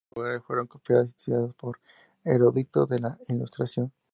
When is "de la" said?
2.89-3.19